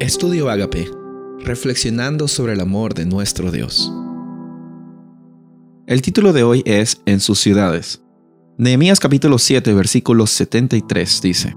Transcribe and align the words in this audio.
Estudio 0.00 0.48
Agape, 0.48 0.90
reflexionando 1.40 2.26
sobre 2.26 2.54
el 2.54 2.60
amor 2.60 2.94
de 2.94 3.04
nuestro 3.04 3.50
Dios. 3.50 3.92
El 5.86 6.00
título 6.00 6.32
de 6.32 6.42
hoy 6.42 6.62
es 6.64 7.02
En 7.04 7.20
sus 7.20 7.38
ciudades. 7.38 8.00
Nehemías 8.56 8.98
capítulo 8.98 9.36
7, 9.36 9.74
versículo 9.74 10.26
73 10.26 11.20
dice, 11.20 11.54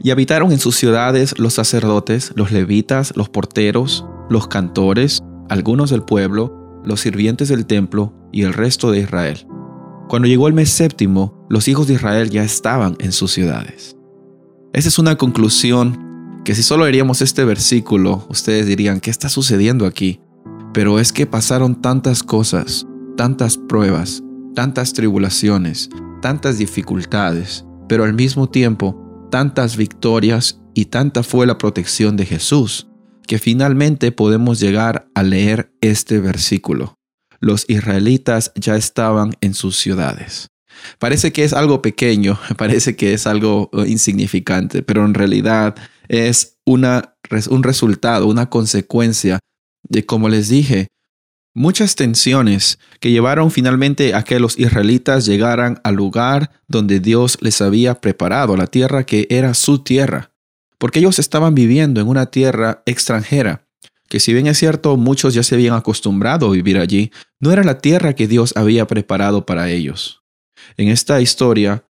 Y 0.00 0.10
habitaron 0.10 0.50
en 0.50 0.58
sus 0.58 0.74
ciudades 0.74 1.38
los 1.38 1.54
sacerdotes, 1.54 2.32
los 2.34 2.50
levitas, 2.50 3.12
los 3.14 3.28
porteros, 3.28 4.04
los 4.28 4.48
cantores, 4.48 5.22
algunos 5.48 5.90
del 5.90 6.02
pueblo, 6.02 6.82
los 6.84 7.02
sirvientes 7.02 7.50
del 7.50 7.66
templo 7.66 8.12
y 8.32 8.42
el 8.42 8.52
resto 8.52 8.90
de 8.90 8.98
Israel. 8.98 9.46
Cuando 10.08 10.26
llegó 10.26 10.48
el 10.48 10.54
mes 10.54 10.70
séptimo, 10.70 11.46
los 11.48 11.68
hijos 11.68 11.86
de 11.86 11.94
Israel 11.94 12.30
ya 12.30 12.42
estaban 12.42 12.96
en 12.98 13.12
sus 13.12 13.30
ciudades. 13.30 13.96
Esa 14.72 14.88
es 14.88 14.98
una 14.98 15.14
conclusión 15.14 16.09
que 16.44 16.54
si 16.54 16.62
solo 16.62 16.84
leeríamos 16.84 17.22
este 17.22 17.44
versículo, 17.44 18.26
ustedes 18.28 18.66
dirían, 18.66 19.00
¿qué 19.00 19.10
está 19.10 19.28
sucediendo 19.28 19.86
aquí? 19.86 20.20
Pero 20.72 20.98
es 20.98 21.12
que 21.12 21.26
pasaron 21.26 21.80
tantas 21.80 22.22
cosas, 22.22 22.86
tantas 23.16 23.56
pruebas, 23.58 24.22
tantas 24.54 24.92
tribulaciones, 24.92 25.90
tantas 26.22 26.58
dificultades, 26.58 27.64
pero 27.88 28.04
al 28.04 28.14
mismo 28.14 28.48
tiempo 28.48 29.28
tantas 29.30 29.76
victorias 29.76 30.60
y 30.74 30.86
tanta 30.86 31.22
fue 31.22 31.46
la 31.46 31.58
protección 31.58 32.16
de 32.16 32.26
Jesús, 32.26 32.88
que 33.26 33.38
finalmente 33.38 34.12
podemos 34.12 34.60
llegar 34.60 35.08
a 35.14 35.22
leer 35.22 35.72
este 35.80 36.18
versículo. 36.20 36.94
Los 37.38 37.64
israelitas 37.68 38.52
ya 38.54 38.76
estaban 38.76 39.34
en 39.40 39.54
sus 39.54 39.76
ciudades. 39.76 40.48
Parece 40.98 41.32
que 41.32 41.44
es 41.44 41.52
algo 41.52 41.82
pequeño, 41.82 42.38
parece 42.56 42.96
que 42.96 43.12
es 43.12 43.26
algo 43.26 43.70
eh, 43.72 43.84
insignificante, 43.88 44.82
pero 44.82 45.04
en 45.04 45.14
realidad 45.14 45.74
es 46.10 46.58
una, 46.66 47.14
un 47.50 47.62
resultado, 47.62 48.26
una 48.26 48.50
consecuencia 48.50 49.38
de, 49.88 50.04
como 50.04 50.28
les 50.28 50.48
dije, 50.48 50.88
muchas 51.54 51.94
tensiones 51.94 52.80
que 52.98 53.12
llevaron 53.12 53.52
finalmente 53.52 54.12
a 54.14 54.24
que 54.24 54.40
los 54.40 54.58
israelitas 54.58 55.24
llegaran 55.24 55.80
al 55.84 55.94
lugar 55.94 56.50
donde 56.66 56.98
Dios 56.98 57.38
les 57.40 57.62
había 57.62 58.00
preparado, 58.00 58.56
la 58.56 58.66
tierra 58.66 59.06
que 59.06 59.28
era 59.30 59.54
su 59.54 59.78
tierra, 59.78 60.32
porque 60.78 60.98
ellos 60.98 61.20
estaban 61.20 61.54
viviendo 61.54 62.00
en 62.00 62.08
una 62.08 62.26
tierra 62.26 62.82
extranjera, 62.86 63.68
que 64.08 64.18
si 64.18 64.32
bien 64.32 64.48
es 64.48 64.58
cierto 64.58 64.96
muchos 64.96 65.32
ya 65.32 65.44
se 65.44 65.54
habían 65.54 65.74
acostumbrado 65.74 66.48
a 66.48 66.52
vivir 66.52 66.78
allí, 66.78 67.12
no 67.38 67.52
era 67.52 67.62
la 67.62 67.78
tierra 67.78 68.14
que 68.14 68.26
Dios 68.26 68.52
había 68.56 68.88
preparado 68.88 69.46
para 69.46 69.70
ellos. 69.70 70.24
En 70.76 70.88
esta 70.88 71.20
historia, 71.20 71.84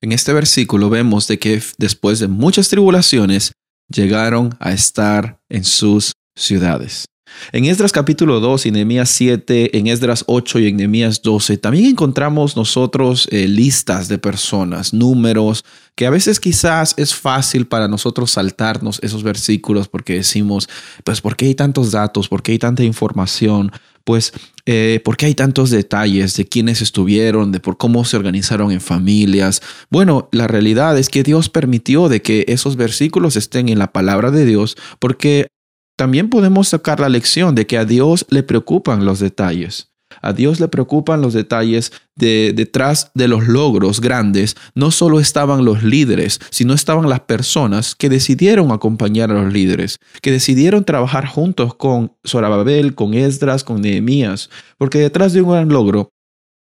en 0.00 0.12
este 0.12 0.32
versículo 0.32 0.90
vemos 0.90 1.26
de 1.28 1.38
que 1.38 1.60
después 1.78 2.18
de 2.18 2.28
muchas 2.28 2.68
tribulaciones 2.68 3.52
llegaron 3.88 4.56
a 4.60 4.72
estar 4.72 5.40
en 5.48 5.64
sus 5.64 6.12
ciudades. 6.36 7.06
En 7.52 7.64
Esdras 7.66 7.92
capítulo 7.92 8.40
2 8.40 8.66
y 8.66 8.70
Nehemías 8.70 9.10
7, 9.10 9.76
en 9.78 9.86
Esdras 9.86 10.24
8 10.26 10.60
y 10.60 10.68
en 10.68 10.76
Nehemías 10.76 11.22
12, 11.22 11.58
también 11.58 11.86
encontramos 11.86 12.56
nosotros 12.56 13.28
eh, 13.30 13.46
listas 13.46 14.08
de 14.08 14.18
personas, 14.18 14.92
números, 14.94 15.64
que 15.94 16.06
a 16.06 16.10
veces 16.10 16.40
quizás 16.40 16.94
es 16.96 17.14
fácil 17.14 17.66
para 17.66 17.86
nosotros 17.86 18.30
saltarnos 18.30 18.98
esos 19.02 19.22
versículos 19.22 19.88
porque 19.88 20.14
decimos, 20.14 20.68
pues, 21.04 21.20
¿por 21.20 21.36
qué 21.36 21.46
hay 21.46 21.54
tantos 21.54 21.92
datos? 21.92 22.28
¿Por 22.28 22.42
qué 22.42 22.52
hay 22.52 22.58
tanta 22.58 22.82
información? 22.82 23.72
Pues, 24.08 24.32
eh, 24.64 25.02
¿por 25.04 25.18
qué 25.18 25.26
hay 25.26 25.34
tantos 25.34 25.68
detalles 25.68 26.34
de 26.34 26.46
quiénes 26.46 26.80
estuvieron, 26.80 27.52
de 27.52 27.60
por 27.60 27.76
cómo 27.76 28.06
se 28.06 28.16
organizaron 28.16 28.72
en 28.72 28.80
familias? 28.80 29.60
Bueno, 29.90 30.30
la 30.32 30.46
realidad 30.46 30.96
es 30.96 31.10
que 31.10 31.22
Dios 31.22 31.50
permitió 31.50 32.08
de 32.08 32.22
que 32.22 32.46
esos 32.48 32.76
versículos 32.76 33.36
estén 33.36 33.68
en 33.68 33.78
la 33.78 33.92
palabra 33.92 34.30
de 34.30 34.46
Dios 34.46 34.78
porque 34.98 35.48
también 35.94 36.30
podemos 36.30 36.68
sacar 36.68 37.00
la 37.00 37.10
lección 37.10 37.54
de 37.54 37.66
que 37.66 37.76
a 37.76 37.84
Dios 37.84 38.24
le 38.30 38.42
preocupan 38.42 39.04
los 39.04 39.18
detalles. 39.20 39.90
A 40.22 40.32
Dios 40.32 40.60
le 40.60 40.68
preocupan 40.68 41.20
los 41.20 41.32
detalles 41.32 41.92
de 42.16 42.52
detrás 42.54 43.10
de 43.14 43.28
los 43.28 43.46
logros 43.48 44.00
grandes. 44.00 44.56
No 44.74 44.90
solo 44.90 45.20
estaban 45.20 45.64
los 45.64 45.82
líderes, 45.82 46.40
sino 46.50 46.74
estaban 46.74 47.08
las 47.08 47.20
personas 47.20 47.94
que 47.94 48.08
decidieron 48.08 48.72
acompañar 48.72 49.30
a 49.30 49.42
los 49.42 49.52
líderes, 49.52 49.98
que 50.22 50.32
decidieron 50.32 50.84
trabajar 50.84 51.26
juntos 51.26 51.74
con 51.74 52.12
Zorababel, 52.26 52.94
con 52.94 53.14
Esdras, 53.14 53.64
con 53.64 53.80
Nehemías, 53.80 54.50
porque 54.76 54.98
detrás 54.98 55.32
de 55.32 55.42
un 55.42 55.50
gran 55.50 55.68
logro 55.68 56.10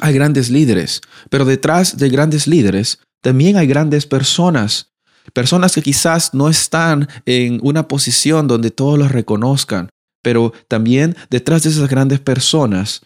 hay 0.00 0.14
grandes 0.14 0.50
líderes, 0.50 1.00
pero 1.28 1.44
detrás 1.44 1.96
de 1.96 2.08
grandes 2.08 2.46
líderes 2.46 3.00
también 3.22 3.56
hay 3.56 3.66
grandes 3.66 4.06
personas 4.06 4.90
Personas 5.32 5.74
que 5.74 5.82
quizás 5.82 6.34
no 6.34 6.48
están 6.48 7.08
en 7.26 7.60
una 7.62 7.88
posición 7.88 8.48
donde 8.48 8.70
todos 8.70 8.98
los 8.98 9.12
reconozcan, 9.12 9.88
pero 10.22 10.52
también 10.68 11.16
detrás 11.30 11.62
de 11.62 11.70
esas 11.70 11.88
grandes 11.88 12.20
personas 12.20 13.02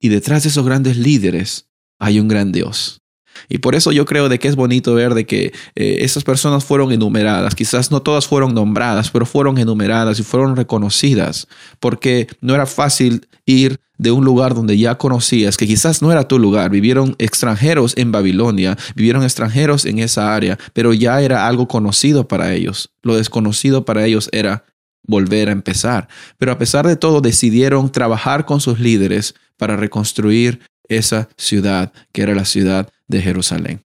y 0.00 0.08
detrás 0.08 0.42
de 0.42 0.48
esos 0.48 0.64
grandes 0.64 0.96
líderes 0.96 1.68
hay 1.98 2.18
un 2.18 2.28
gran 2.28 2.50
Dios. 2.50 3.00
Y 3.48 3.58
por 3.58 3.74
eso 3.74 3.92
yo 3.92 4.04
creo 4.04 4.28
de 4.28 4.38
que 4.38 4.48
es 4.48 4.56
bonito 4.56 4.94
ver 4.94 5.14
de 5.14 5.24
que 5.24 5.52
eh, 5.74 5.98
esas 6.00 6.24
personas 6.24 6.64
fueron 6.64 6.92
enumeradas. 6.92 7.54
Quizás 7.54 7.90
no 7.90 8.02
todas 8.02 8.26
fueron 8.26 8.54
nombradas, 8.54 9.10
pero 9.10 9.26
fueron 9.26 9.58
enumeradas 9.58 10.18
y 10.18 10.22
fueron 10.22 10.56
reconocidas. 10.56 11.46
Porque 11.78 12.26
no 12.40 12.54
era 12.54 12.66
fácil 12.66 13.28
ir 13.46 13.80
de 13.98 14.10
un 14.10 14.24
lugar 14.24 14.54
donde 14.54 14.78
ya 14.78 14.96
conocías, 14.96 15.56
que 15.56 15.66
quizás 15.66 16.00
no 16.00 16.10
era 16.10 16.26
tu 16.26 16.38
lugar. 16.38 16.70
Vivieron 16.70 17.14
extranjeros 17.18 17.94
en 17.96 18.12
Babilonia, 18.12 18.78
vivieron 18.94 19.22
extranjeros 19.22 19.84
en 19.84 19.98
esa 19.98 20.34
área, 20.34 20.58
pero 20.72 20.94
ya 20.94 21.20
era 21.20 21.46
algo 21.46 21.68
conocido 21.68 22.26
para 22.26 22.54
ellos. 22.54 22.90
Lo 23.02 23.16
desconocido 23.16 23.84
para 23.84 24.06
ellos 24.06 24.30
era 24.32 24.64
volver 25.02 25.48
a 25.48 25.52
empezar. 25.52 26.08
Pero 26.38 26.52
a 26.52 26.58
pesar 26.58 26.86
de 26.86 26.96
todo, 26.96 27.20
decidieron 27.20 27.92
trabajar 27.92 28.46
con 28.46 28.60
sus 28.60 28.80
líderes 28.80 29.34
para 29.60 29.76
reconstruir 29.76 30.60
esa 30.88 31.28
ciudad, 31.36 31.92
que 32.12 32.22
era 32.22 32.34
la 32.34 32.46
ciudad 32.46 32.88
de 33.08 33.20
Jerusalén. 33.20 33.82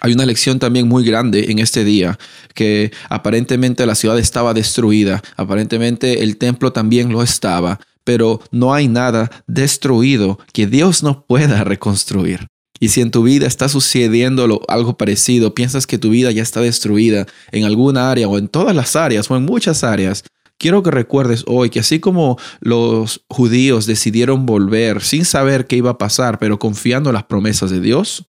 Hay 0.00 0.12
una 0.12 0.26
lección 0.26 0.58
también 0.58 0.88
muy 0.88 1.04
grande 1.04 1.46
en 1.48 1.60
este 1.60 1.84
día, 1.84 2.18
que 2.54 2.90
aparentemente 3.08 3.86
la 3.86 3.94
ciudad 3.94 4.18
estaba 4.18 4.52
destruida, 4.52 5.22
aparentemente 5.36 6.24
el 6.24 6.38
templo 6.38 6.72
también 6.72 7.12
lo 7.12 7.22
estaba, 7.22 7.78
pero 8.02 8.40
no 8.50 8.74
hay 8.74 8.88
nada 8.88 9.30
destruido 9.46 10.40
que 10.52 10.66
Dios 10.66 11.04
no 11.04 11.24
pueda 11.24 11.62
reconstruir. 11.62 12.48
Y 12.80 12.88
si 12.88 13.00
en 13.00 13.12
tu 13.12 13.22
vida 13.22 13.46
está 13.46 13.68
sucediendo 13.68 14.60
algo 14.68 14.98
parecido, 14.98 15.54
piensas 15.54 15.86
que 15.86 15.98
tu 15.98 16.10
vida 16.10 16.32
ya 16.32 16.42
está 16.42 16.60
destruida 16.60 17.26
en 17.52 17.64
alguna 17.64 18.10
área 18.10 18.28
o 18.28 18.38
en 18.38 18.48
todas 18.48 18.74
las 18.74 18.96
áreas 18.96 19.30
o 19.30 19.36
en 19.36 19.44
muchas 19.44 19.84
áreas, 19.84 20.24
quiero 20.58 20.82
que 20.82 20.90
recuerdes 20.90 21.44
hoy 21.46 21.70
que 21.70 21.80
así 21.80 22.00
como 22.00 22.38
los 22.60 23.24
judíos 23.28 23.86
decidieron 23.86 24.46
volver 24.46 25.02
sin 25.02 25.24
saber 25.24 25.66
qué 25.66 25.76
iba 25.76 25.90
a 25.90 25.98
pasar, 25.98 26.38
pero 26.38 26.58
confiando 26.58 27.10
en 27.10 27.14
las 27.14 27.24
promesas 27.24 27.70
de 27.70 27.80
Dios, 27.80 28.26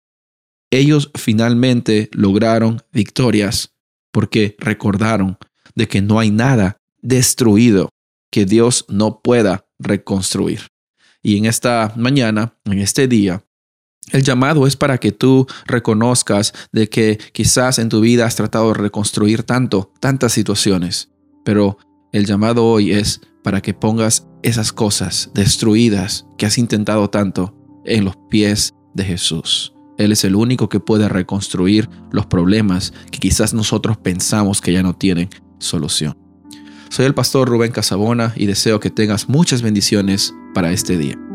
ellos 0.71 1.11
finalmente 1.15 2.09
lograron 2.13 2.83
victorias 2.93 3.75
porque 4.13 4.57
recordaron 4.59 5.39
de 5.75 5.89
que 5.89 6.03
no 6.03 6.19
hay 6.19 6.31
nada 6.31 6.77
destruido 7.01 7.91
que 8.31 8.45
Dios 8.45 8.85
no 8.89 9.21
pueda 9.21 9.67
reconstruir. 9.79 10.69
Y 11.23 11.37
en 11.37 11.47
esta 11.47 11.93
mañana, 11.97 12.55
en 12.65 12.79
este 12.79 13.09
día, 13.09 13.45
el 14.13 14.23
llamado 14.23 14.67
es 14.67 14.77
para 14.77 14.99
que 14.99 15.13
tú 15.13 15.47
reconozcas 15.67 16.53
de 16.73 16.89
que 16.89 17.19
quizás 17.33 17.79
en 17.79 17.89
tu 17.89 18.01
vida 18.01 18.27
has 18.27 18.37
tratado 18.37 18.69
de 18.69 18.75
reconstruir 18.75 19.43
tanto, 19.43 19.93
tantas 20.01 20.33
situaciones, 20.33 21.11
pero 21.45 21.79
el 22.13 22.27
llamado 22.27 22.65
hoy 22.67 22.93
es 22.93 23.21
para 23.43 23.61
que 23.61 23.75
pongas 23.75 24.27
esas 24.43 24.73
cosas 24.73 25.31
destruidas 25.35 26.27
que 26.37 26.47
has 26.47 26.59
intentado 26.59 27.09
tanto 27.11 27.55
en 27.85 28.05
los 28.05 28.17
pies 28.29 28.75
de 28.95 29.05
Jesús. 29.05 29.75
Él 29.99 30.13
es 30.13 30.25
el 30.25 30.35
único 30.35 30.69
que 30.69 30.81
puede 30.81 31.09
reconstruir 31.09 31.89
los 32.11 32.27
problemas 32.27 32.93
que 33.11 33.19
quizás 33.19 33.53
nosotros 33.53 33.99
pensamos 33.99 34.61
que 34.61 34.73
ya 34.73 34.83
no 34.83 34.95
tienen 34.95 35.29
solución. 35.59 36.17
Soy 36.89 37.07
el 37.07 37.15
pastor 37.15 37.49
Rubén 37.49 37.71
Casabona 37.71 38.33
y 38.35 38.47
deseo 38.47 38.81
que 38.81 38.91
tengas 38.91 39.29
muchas 39.29 39.63
bendiciones 39.63 40.35
para 40.55 40.73
este 40.73 40.97
día. 40.97 41.30